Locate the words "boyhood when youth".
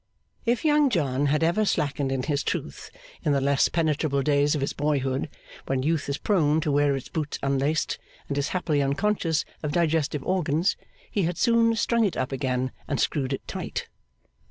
4.73-6.09